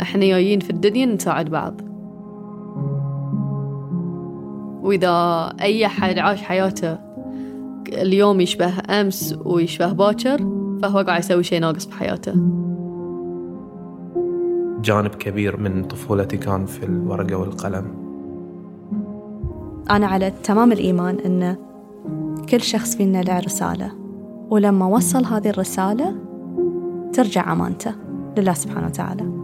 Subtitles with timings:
[0.00, 1.80] إحنا جايين في الدنيا نساعد بعض.
[4.82, 6.98] وإذا أي أحد عاش حياته
[7.88, 10.38] اليوم يشبه أمس ويشبه باكر
[10.82, 12.32] فهو قاعد يسوي شيء ناقص بحياته
[14.82, 17.84] جانب كبير من طفولتي كان في الورقة والقلم.
[19.90, 21.56] أنا على تمام الإيمان أن
[22.50, 23.92] كل شخص فينا له رسالة.
[24.50, 26.14] ولما وصل هذه الرسالة
[27.12, 27.92] ترجع أمانته
[28.38, 29.39] لله سبحانه وتعالى.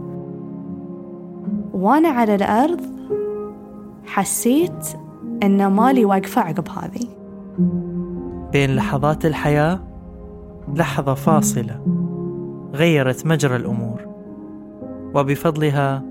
[1.77, 2.81] وأنا على الأرض
[4.05, 4.87] حسيت
[5.43, 7.07] أن مالي واقفة عقب هذه.
[8.51, 9.79] بين لحظات الحياة
[10.75, 11.81] لحظة فاصلة
[12.73, 14.01] غيرت مجرى الأمور
[15.15, 16.03] وبفضلها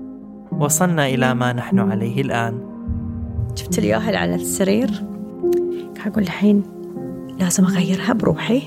[0.51, 2.59] وصلنا إلى ما نحن عليه الآن.
[3.55, 4.89] شفت الياهل على السرير؟
[6.05, 6.63] أقول الحين
[7.39, 8.61] لازم أغيرها بروحي.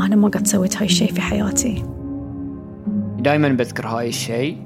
[0.00, 1.82] أنا ما قد سويت هاي الشيء في حياتي.
[3.18, 4.65] دائما بذكر هاي الشيء.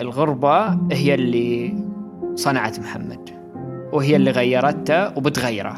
[0.00, 1.84] الغربة هي اللي
[2.34, 3.30] صنعت محمد
[3.92, 5.74] وهي اللي غيرته وبتغيره.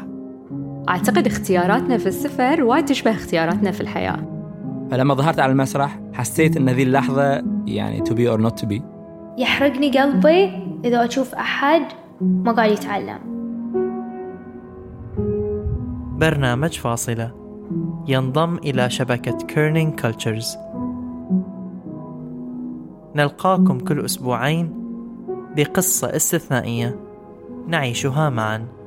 [0.89, 4.19] أعتقد اختياراتنا في السفر وايد تشبه اختياراتنا في الحياة.
[4.91, 8.81] فلما ظهرت على المسرح حسيت إن ذي اللحظة يعني to be or not to be.
[9.37, 10.51] يحرقني قلبي
[10.85, 11.81] إذا أشوف أحد
[12.21, 13.19] ما قاعد يتعلم.
[16.19, 17.31] برنامج فاصلة.
[18.07, 20.57] ينضم إلى شبكة Kerning Cultures
[23.15, 24.73] نلقاكم كل أسبوعين
[25.55, 26.99] بقصة استثنائية.
[27.67, 28.82] نعيشها معاً.